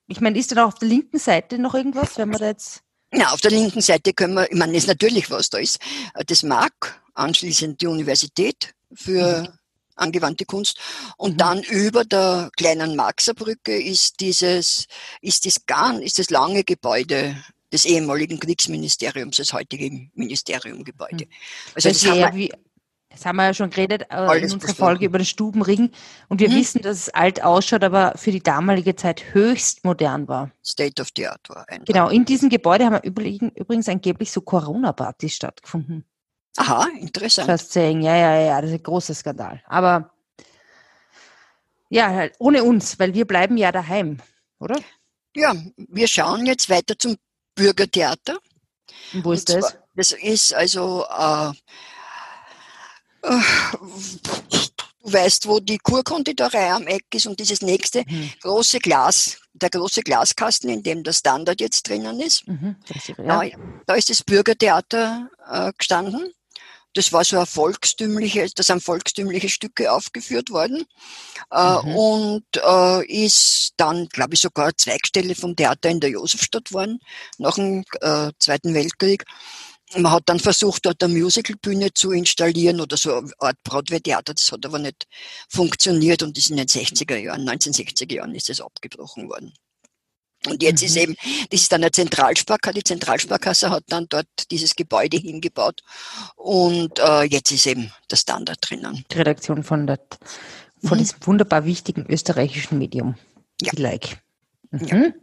[0.09, 2.83] ich meine, ist da noch auf der linken Seite noch irgendwas, wenn wir da jetzt
[3.15, 5.79] ja, auf der linken Seite können wir, ich meine, ist natürlich was da ist.
[6.27, 9.59] Das mag anschließend die Universität für mhm
[9.99, 10.79] angewandte Kunst.
[11.17, 11.39] Und mhm.
[11.39, 14.87] dann über der kleinen Maxerbrücke ist dieses,
[15.21, 17.37] ist das gar, ist das lange Gebäude
[17.73, 21.27] des ehemaligen Kriegsministeriums, das heutige Ministeriumgebäude.
[21.27, 21.31] Mhm.
[21.75, 22.51] Also das, das haben wir,
[23.11, 25.91] das haben wir ja schon geredet äh, in unserer Folge über den Stubenring.
[26.29, 26.55] Und wir mhm.
[26.57, 30.51] wissen, dass es alt ausschaut, aber für die damalige Zeit höchst modern war.
[30.65, 31.69] State of the Art war.
[31.69, 31.87] Einfach.
[31.87, 36.05] Genau, in diesem Gebäude haben übrigens angeblich so Corona-Partys stattgefunden.
[36.59, 37.47] Aha, interessant.
[37.47, 39.63] Faszinierend, ja, ja, ja, das ist ein großer Skandal.
[39.67, 40.11] Aber
[41.89, 44.19] ja, halt ohne uns, weil wir bleiben ja daheim,
[44.59, 44.77] oder?
[45.37, 47.17] Ja, wir schauen jetzt weiter zum
[47.55, 48.39] Bürgertheater.
[49.15, 49.79] Und wo ist Und das?
[49.95, 51.51] das ist also, äh,
[53.23, 53.41] äh,
[55.05, 58.33] du weißt, wo die Kurkonditorei am Eck ist und dieses nächste mhm.
[58.43, 62.49] große Glas, der große Glaskasten, in dem der Standard jetzt drinnen ist.
[62.49, 63.15] Mhm, ist ja.
[63.17, 63.43] da,
[63.87, 66.33] da, ist das Bürgertheater äh, gestanden.
[66.99, 70.85] Das war so ein volkstümliche, da sind volkstümliche Stücke aufgeführt worden
[71.53, 71.97] äh, mhm.
[71.97, 76.99] und äh, ist dann, glaube ich, sogar Zweigstelle vom Theater in der Josefstadt worden,
[77.39, 79.25] nach dem äh, Zweiten Weltkrieg.
[79.95, 84.35] Man hat dann versucht, dort eine Musicalbühne zu installieren oder so eine Art Broadway-Theater.
[84.35, 85.07] Das hat aber nicht
[85.49, 89.55] funktioniert und ist in den 60er Jahren, 1960er Jahren ist es abgebrochen worden.
[90.47, 90.87] Und jetzt mhm.
[90.87, 91.17] ist eben,
[91.51, 95.83] das ist dann eine Zentralsparkasse, die Zentralsparkasse hat dann dort dieses Gebäude hingebaut
[96.37, 99.05] und äh, jetzt ist eben der Standard drinnen.
[99.11, 99.99] Die Redaktion von, der,
[100.83, 101.03] von mhm.
[101.03, 103.17] diesem wunderbar wichtigen österreichischen Medium.
[103.61, 103.73] Ja.
[103.77, 104.23] Like.
[104.71, 105.15] Mhm.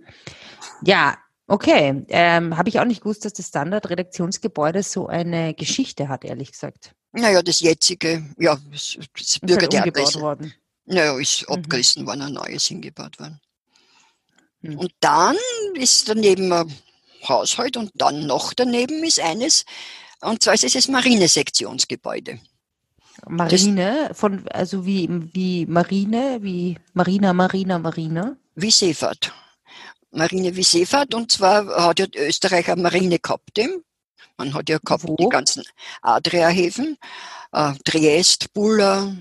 [0.82, 1.12] Ja.
[1.12, 2.04] ja, okay.
[2.10, 6.94] Ähm, Habe ich auch nicht gewusst, dass das Standard-Redaktionsgebäude so eine Geschichte hat, ehrlich gesagt.
[7.14, 8.98] Naja, das jetzige, ja, das,
[9.42, 10.54] Bürgertheater ist, worden.
[10.86, 11.56] Naja, ist mhm.
[11.56, 13.40] abgerissen worden, ein neues hingebaut worden.
[14.72, 14.78] Mhm.
[14.78, 15.36] Und dann
[15.74, 16.74] ist daneben ein
[17.28, 19.66] Haushalt und dann noch daneben ist eines,
[20.22, 22.40] und zwar ist es das Marinesektionsgebäude.
[23.28, 28.36] Marine, das, von, also wie, wie Marine, wie Marina, Marina, Marina?
[28.56, 29.34] Wie Seefahrt.
[30.12, 33.60] Marine wie Seefahrt, und zwar hat ja Österreich eine Marine gehabt.
[34.38, 35.16] Man hat ja gehabt Wo?
[35.16, 35.64] die ganzen
[36.02, 36.98] Adriahäfen,
[37.52, 39.16] äh, Triest, Bulla,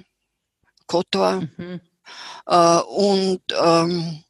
[0.87, 1.43] Kotor.
[1.57, 1.81] Mhm.
[2.47, 4.25] Äh, und ähm,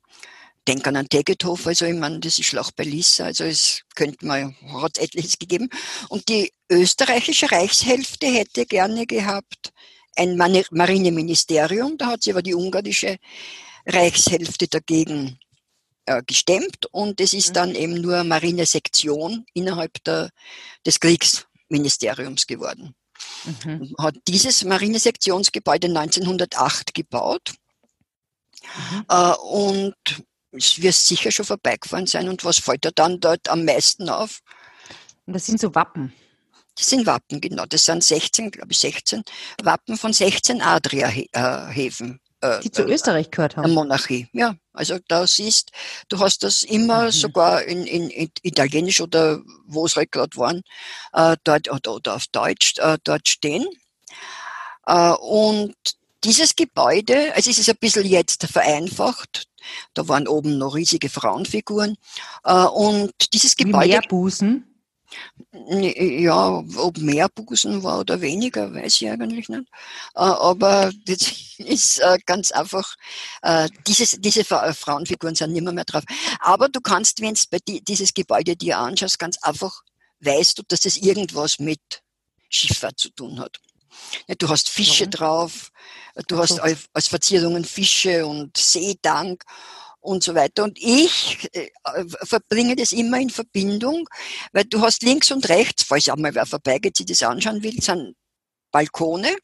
[0.66, 4.56] denke an Tegethof, also ich meine, das ist Schlacht bei Lissa, also es könnte man,
[4.82, 5.68] hat etliches gegeben.
[6.08, 9.72] Und die österreichische Reichshälfte hätte gerne gehabt
[10.16, 13.16] ein Marineministerium, da hat sie aber die ungarische
[13.86, 15.38] Reichshälfte dagegen
[16.06, 17.54] äh, gestemmt und es ist mhm.
[17.54, 20.30] dann eben nur Marinesektion innerhalb der,
[20.86, 22.94] des Kriegsministeriums geworden.
[23.44, 23.94] Mhm.
[23.98, 27.54] Hat dieses Marinesektionsgebäude 1908 gebaut.
[28.92, 29.04] Mhm.
[29.08, 29.94] Äh, und
[30.56, 32.28] es wird sicher schon vorbeigefahren sein.
[32.28, 34.40] Und was fällt da dann dort am meisten auf?
[35.26, 36.12] Und das sind so Wappen.
[36.76, 37.66] Das sind Wappen, genau.
[37.66, 39.22] Das sind 16, glaube ich, 16
[39.62, 42.20] Wappen von 16 Adria-Häfen.
[42.40, 43.64] Äh, die zu äh, Österreich gehört haben.
[43.64, 44.56] Der Monarchie, ja.
[44.72, 45.70] Also da siehst,
[46.08, 47.10] du hast das immer mhm.
[47.12, 50.62] sogar in, in, in, Italienisch oder wo es halt gerade waren,
[51.12, 53.66] äh, dort oder, oder auf Deutsch äh, dort stehen.
[54.86, 55.74] Äh, und
[56.24, 59.46] dieses Gebäude, also es ist ein bisschen jetzt vereinfacht,
[59.94, 61.96] da waren oben noch riesige Frauenfiguren.
[62.44, 63.88] Äh, und dieses Gebäude.
[63.88, 64.70] Mehr Busen?
[65.52, 69.68] Ja, ob mehr Busen war oder weniger, weiß ich eigentlich nicht.
[70.14, 71.20] Äh, aber das
[71.58, 72.96] ist äh, ganz einfach,
[73.86, 76.04] dieses, diese Frauenfiguren sind nicht mehr, mehr drauf.
[76.40, 79.82] Aber du kannst, wenn du dieses Gebäude dir anschaust, ganz einfach
[80.20, 82.02] weißt du, dass es irgendwas mit
[82.48, 83.58] Schifffahrt zu tun hat.
[84.38, 85.10] Du hast Fische Warum?
[85.10, 85.70] drauf,
[86.28, 89.44] du hast als Verzierungen Fische und Seedank
[90.00, 90.64] und so weiter.
[90.64, 91.70] Und ich äh,
[92.22, 94.08] verbringe das immer in Verbindung,
[94.52, 97.80] weil du hast links und rechts, falls auch mal wer vorbeigeht, sich das anschauen will,
[97.80, 98.14] sind
[98.70, 99.36] Balkone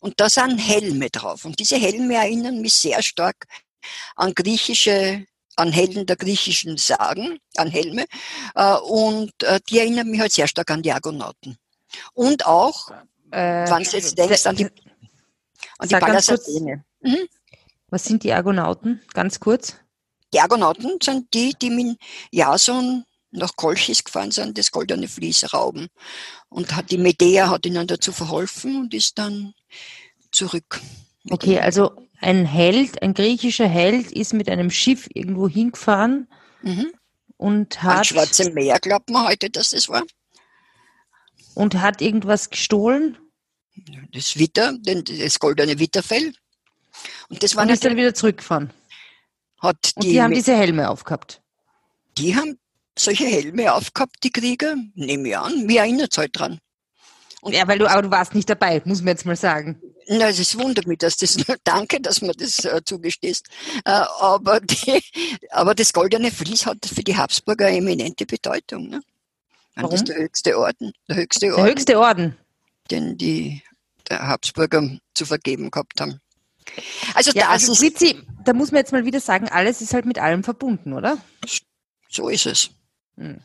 [0.00, 1.44] und da sind Helme drauf.
[1.44, 3.46] Und diese Helme erinnern mich sehr stark
[4.16, 8.04] an griechische an Helden der griechischen Sagen, an Helme,
[8.54, 11.58] äh, und äh, die erinnern mich halt sehr stark an die Argonauten.
[12.14, 12.92] Und auch
[13.30, 14.66] äh, Wenn du jetzt denkst an die,
[15.78, 16.28] an die Pallas
[17.00, 17.28] Mhm.
[17.90, 19.00] Was sind die Argonauten?
[19.14, 19.76] Ganz kurz.
[20.32, 21.98] Die Argonauten sind die, die mit
[22.30, 25.88] Jason nach Kolchis gefahren sind, das goldene Vlies rauben.
[26.48, 29.54] Und hat die Medea hat ihnen dazu verholfen und ist dann
[30.32, 30.80] zurück.
[31.30, 36.28] Okay, also ein Held, ein griechischer Held ist mit einem Schiff irgendwo hingefahren
[36.62, 36.92] mhm.
[37.36, 37.98] und hat.
[37.98, 40.02] An Schwarze Meer glaubt man heute, dass das war.
[41.58, 43.18] Und hat irgendwas gestohlen?
[44.12, 46.32] Das Witter, das goldene Witterfell.
[47.28, 48.70] Und das war Und ist dann wieder zurückgefahren.
[49.58, 51.42] Hat die, Und die haben diese Helme aufgehabt.
[52.16, 52.60] Die haben
[52.96, 55.66] solche Helme aufgehabt, die Krieger, nehme ich an.
[55.66, 56.60] Mir erinnert es halt dran.
[57.40, 59.80] Und ja, weil du, aber du warst nicht dabei, muss man jetzt mal sagen.
[60.06, 63.48] Na, es wundert mich, dass das, danke, dass man das äh, zugestehst.
[63.84, 63.90] Äh,
[64.20, 65.02] aber, die,
[65.50, 68.90] aber das goldene Vlies hat für die Habsburger eine eminente Bedeutung.
[68.90, 69.00] Ne?
[69.82, 69.90] Warum?
[69.90, 70.92] Das ist der höchste Orden.
[71.08, 71.64] Der höchste Orden.
[71.64, 72.36] Der höchste Orden.
[72.90, 73.62] Den die
[74.08, 76.20] der Habsburger zu vergeben gehabt haben.
[77.14, 79.94] Also, ja, das also ist, Fritzi, da muss man jetzt mal wieder sagen, alles ist
[79.94, 81.18] halt mit allem verbunden, oder?
[82.10, 82.70] So ist es.
[83.16, 83.40] Hm.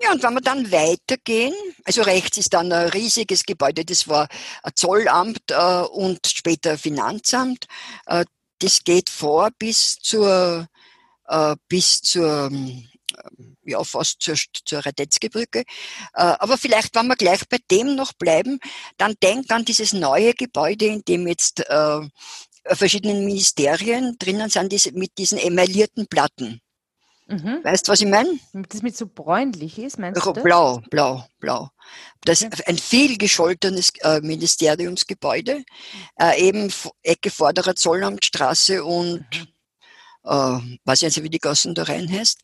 [0.00, 4.28] Ja, und wenn wir dann weitergehen, also rechts ist dann ein riesiges Gebäude, das war
[4.62, 7.66] ein Zollamt äh, und später Finanzamt.
[8.06, 8.24] Äh,
[8.58, 10.68] das geht vor bis zur,
[11.26, 12.50] äh, bis zur
[13.66, 15.60] ja, fast zur, zur Radetzky-Brücke.
[15.60, 15.64] Äh,
[16.14, 18.58] aber vielleicht, wenn wir gleich bei dem noch bleiben,
[18.96, 22.00] dann denkt an dieses neue Gebäude, in dem jetzt äh,
[22.66, 26.60] verschiedene Ministerien drinnen sind, diese, mit diesen emaillierten Platten.
[27.26, 27.60] Mhm.
[27.62, 28.38] Weißt du, was ich meine?
[28.52, 30.32] Das mit so bräunlich ist, meinst du?
[30.32, 30.44] Das?
[30.44, 31.70] Blau, blau, blau.
[32.24, 35.64] Das ist ein viel gescholtenes äh, Ministeriumsgebäude,
[36.20, 36.70] äh, eben
[37.02, 39.48] Ecke Vorderer Zollamtstraße und mhm.
[40.24, 42.40] äh, weiß ich nicht, wie die Gassen da rein heißt.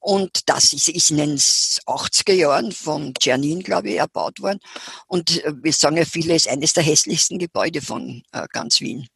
[0.00, 4.58] Und das ist, ist in den 80er Jahren vom Czernin, glaube ich, erbaut worden.
[5.06, 9.06] Und äh, wir sagen ja viele, ist eines der hässlichsten Gebäude von äh, ganz Wien.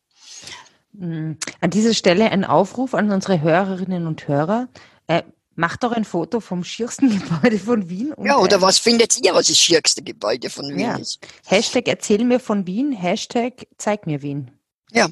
[0.93, 1.39] Mhm.
[1.61, 4.69] An dieser Stelle ein Aufruf an unsere Hörerinnen und Hörer.
[5.07, 5.23] Äh,
[5.57, 8.13] macht doch ein Foto vom schiersten Gebäude von Wien.
[8.23, 10.97] ja, oder was findet ihr, was das schierste Gebäude von Wien ja.
[10.97, 11.19] ist?
[11.47, 14.51] Hashtag erzähl mir von Wien, Hashtag zeig mir Wien.
[14.93, 15.09] Ja.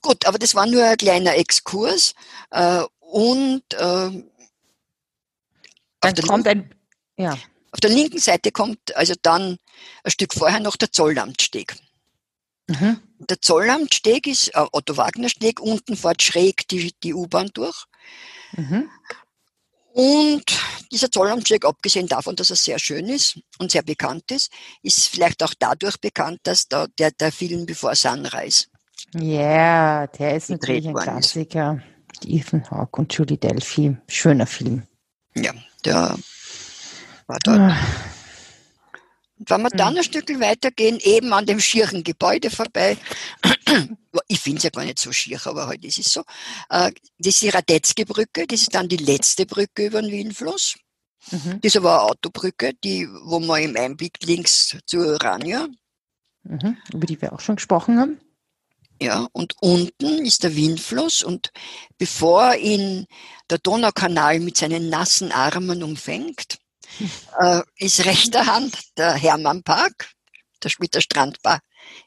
[0.00, 2.14] Gut, aber das war nur ein kleiner Exkurs.
[2.50, 2.82] Äh,
[3.12, 4.22] und äh,
[6.02, 6.74] dann kommt ein,
[7.16, 7.36] ja.
[7.70, 9.56] Auf der linken Seite kommt also dann
[10.04, 11.74] ein Stück vorher noch der Zollamtsteg.
[12.68, 13.00] Mhm.
[13.18, 17.86] Der Zollamtsteg ist äh, Otto Wagner Steg, unten fährt schräg die, die U-Bahn durch.
[18.52, 18.90] Mhm.
[19.94, 20.44] Und
[20.90, 24.50] dieser Zollamtsteg, abgesehen davon, dass er sehr schön ist und sehr bekannt ist,
[24.82, 28.66] ist vielleicht auch dadurch bekannt, dass da der, der Film Before Sunrise.
[29.14, 31.82] Ja, yeah, der ist natürlich ein Klassiker.
[32.12, 32.24] Ist.
[32.24, 33.96] Ethan Hawke und Julie Delphi.
[34.08, 34.86] Schöner Film.
[35.34, 35.52] Ja,
[35.84, 36.16] der
[37.26, 37.58] war dort.
[39.42, 39.98] Und wenn wir dann mhm.
[39.98, 42.96] ein Stück weitergehen, eben an dem schieren Gebäude vorbei,
[44.28, 46.20] ich finde es ja gar nicht so schier, aber heute halt ist es so,
[46.70, 50.76] äh, das ist die Radetzky-Brücke, das ist dann die letzte Brücke über den Wienfluss.
[51.30, 51.60] Mhm.
[51.60, 55.68] Das ist aber eine Autobrücke, die, wo man im Einblick links zur Urania.
[56.44, 56.76] Mhm.
[56.92, 58.20] Über die wir auch schon gesprochen haben.
[59.02, 61.50] Ja, und unten ist der Wienfluss und
[61.98, 63.06] bevor ihn
[63.50, 66.58] der Donaukanal mit seinen nassen Armen umfängt,
[67.40, 70.12] äh, ist rechter Hand der Hermannpark,
[70.62, 71.58] der mit der Strandbar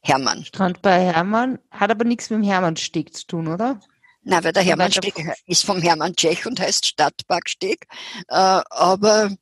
[0.01, 0.45] Hermann.
[0.45, 3.81] Strandbar Hermann hat aber nichts mit dem Hermannsteg zu tun, oder?
[4.27, 5.13] Nein, weil der Hermannsteg
[5.45, 7.85] ist vom Hermann Tschech und heißt Stadtparksteg.
[8.29, 9.35] Äh, aber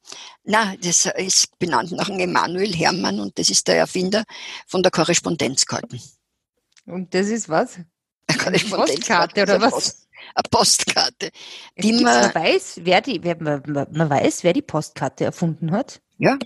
[0.44, 4.24] na, das ist benannt nach dem Emanuel Hermann und das ist der Erfinder
[4.68, 6.02] von der Korrespondenzkarten.
[6.86, 7.80] Und das ist was?
[8.46, 10.04] Eine Postkarte oder was?
[10.36, 11.32] eine Postkarte.
[11.78, 16.02] Die man, man, weiß, wer die, wer, man, man, weiß, wer die Postkarte erfunden hat.
[16.18, 16.38] Ja.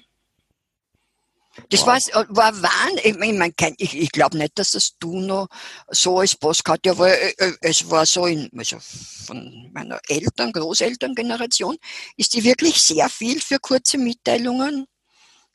[1.69, 1.87] Das wow.
[2.13, 2.99] war, war Wahn.
[3.03, 5.47] Ich, mein, ich, ich glaube nicht, dass das du noch
[5.89, 11.77] so als Postkarte, aber äh, äh, es war so in, also von meiner Eltern, Großelterngeneration,
[12.15, 14.85] ist die wirklich sehr viel für kurze Mitteilungen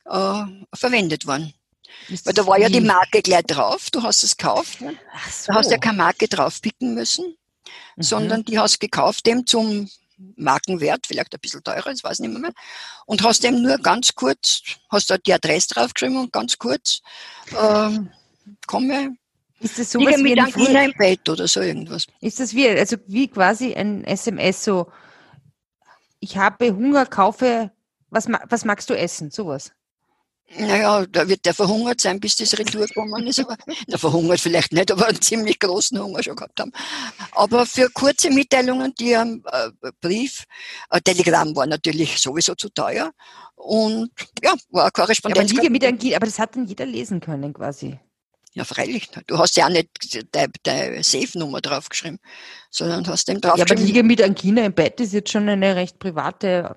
[0.05, 0.43] äh,
[0.73, 1.53] verwendet worden.
[2.25, 4.81] Weil da war ja die Marke gleich drauf, du hast es gekauft.
[4.81, 4.95] Ne?
[5.29, 5.51] So.
[5.51, 7.35] Du hast ja keine Marke draufpicken müssen
[7.95, 8.03] mhm.
[8.03, 9.89] sondern die hast gekauft dem zum
[10.35, 12.53] Markenwert, vielleicht ein bisschen teurer, das weiß ich nicht mehr,
[13.05, 17.01] und hast dem nur ganz kurz, hast da die Adresse draufgeschrieben und ganz kurz,
[17.59, 18.11] ähm,
[18.67, 19.17] komme,
[19.59, 22.07] ist das sowas mit Angina im Bett oder so irgendwas.
[22.19, 24.91] Ist das wie, also wie quasi ein SMS so,
[26.19, 27.71] ich habe Hunger, kaufe,
[28.09, 29.71] was, was magst du essen, sowas?
[30.57, 33.39] Naja, da wird der verhungert sein, bis das Retour gekommen ist.
[33.39, 36.71] Aber, na, verhungert vielleicht nicht, aber einen ziemlich großen Hunger schon gehabt haben.
[37.31, 40.43] Aber für kurze Mitteilungen, die am äh, Brief,
[40.91, 43.11] äh, Telegramm war natürlich sowieso zu teuer.
[43.55, 44.11] Und
[44.43, 45.51] ja, war eine Korrespondenz.
[45.51, 47.99] Ja, aber, mit aber das hat dann jeder lesen können quasi.
[48.55, 49.09] Ja, freilich.
[49.25, 49.89] Du hast ja auch nicht
[50.31, 52.19] deine, deine Safe-Nummer draufgeschrieben,
[52.69, 53.77] sondern hast dem draufgeschrieben.
[53.77, 56.75] Ja, aber Liege mit Angina im Bett ist jetzt schon eine recht private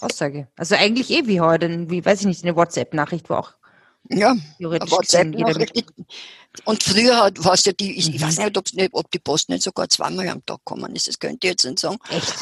[0.00, 0.48] Aussage.
[0.56, 3.52] Also eigentlich eh wie heute, wie weiß ich nicht, eine WhatsApp-Nachricht war auch.
[4.08, 5.84] Ja, WhatsApp-Nachricht.
[6.64, 8.14] Und früher war es ja die, ich, mhm.
[8.14, 11.18] ich weiß nicht, nicht, ob die Post nicht sogar zweimal am Tag kommen ist, das
[11.18, 11.98] könnte ich jetzt nicht sagen.
[12.08, 12.34] Echt?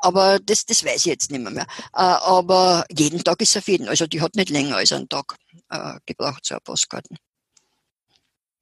[0.00, 1.50] Aber das, das weiß ich jetzt nicht mehr.
[1.50, 1.66] mehr.
[1.94, 5.36] Äh, aber jeden Tag ist auf jeden, also die hat nicht länger als einen Tag
[5.70, 7.16] äh, gebraucht, so eine Postkarten.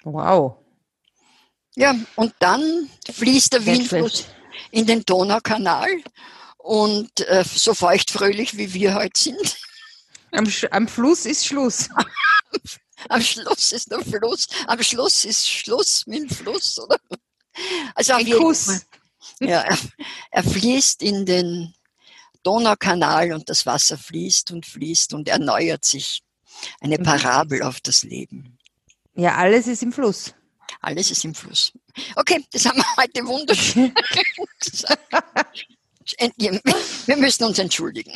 [0.05, 0.57] Wow.
[1.75, 4.27] Ja, und dann fließt der Windfluss
[4.71, 5.89] in den Donaukanal
[6.63, 9.57] und äh, so feuchtfröhlich wie wir heute sind.
[10.31, 11.89] Am, am Fluss ist Schluss.
[13.09, 14.47] am Schluss ist der Fluss.
[14.67, 16.99] Am Schluss ist Schluss mit dem Fluss, oder?
[17.95, 18.87] Also Ein Kuss.
[19.41, 19.79] Ja, er,
[20.31, 21.75] er fließt in den
[22.43, 26.23] Donaukanal und das Wasser fließt und fließt und erneuert sich.
[26.81, 27.03] Eine mhm.
[27.03, 28.59] Parabel auf das Leben.
[29.15, 30.35] Ja, alles ist im Fluss.
[30.81, 31.73] Alles ist im Fluss.
[32.17, 33.93] Okay, das haben wir heute wunderschön
[37.07, 38.13] Wir müssen uns entschuldigen.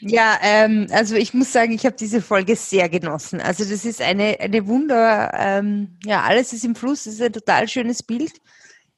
[0.00, 3.40] Ja, ähm, also ich muss sagen, ich habe diese Folge sehr genossen.
[3.40, 7.32] Also das ist eine, eine Wunder, ähm, ja, alles ist im Fluss, das ist ein
[7.32, 8.32] total schönes Bild.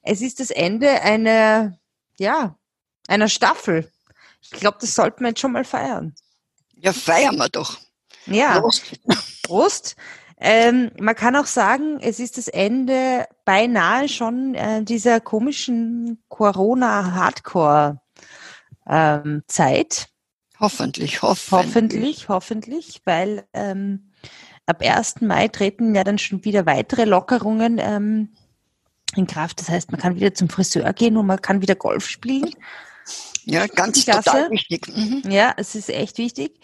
[0.03, 1.79] Es ist das Ende einer,
[2.19, 2.57] ja,
[3.09, 3.91] einer Staffel.
[4.41, 6.15] Ich glaube, das sollten wir jetzt schon mal feiern.
[6.77, 7.79] Ja, feiern wir doch.
[8.27, 8.61] Ja.
[8.61, 8.83] Prost.
[9.43, 9.97] Prost.
[10.43, 18.01] Ähm, man kann auch sagen, es ist das Ende beinahe schon äh, dieser komischen Corona-Hardcore-Zeit.
[18.87, 19.43] Ähm,
[20.59, 21.53] hoffentlich, hoffentlich.
[21.53, 24.13] Hoffentlich, hoffentlich, weil ähm,
[24.65, 25.21] ab 1.
[25.21, 28.31] Mai treten ja dann schon wieder weitere Lockerungen ähm,
[29.15, 29.61] in Kraft.
[29.61, 32.51] Das heißt, man kann wieder zum Friseur gehen und man kann wieder Golf spielen.
[33.45, 34.89] Ja, ganz total wichtig.
[34.89, 35.23] Mhm.
[35.31, 36.61] Ja, es ist echt wichtig.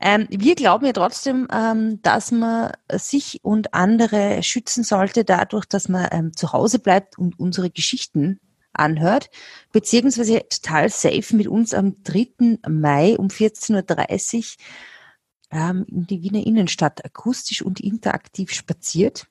[0.00, 5.88] Ähm, wir glauben ja trotzdem, ähm, dass man sich und andere schützen sollte, dadurch, dass
[5.88, 8.40] man ähm, zu Hause bleibt und unsere Geschichten
[8.72, 9.30] anhört,
[9.72, 12.58] beziehungsweise total safe mit uns am 3.
[12.68, 19.26] Mai um 14.30 Uhr ähm, in die Wiener Innenstadt akustisch und interaktiv spaziert.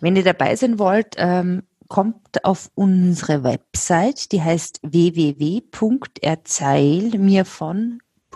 [0.00, 4.80] Wenn ihr dabei sein wollt, ähm, kommt auf unsere Website, die heißt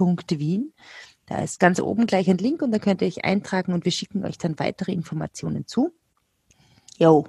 [0.00, 0.72] www.erzählmirvon.wien.
[1.26, 3.92] Da ist ganz oben gleich ein Link und da könnt ihr euch eintragen und wir
[3.92, 5.92] schicken euch dann weitere Informationen zu.
[6.98, 7.28] Jo.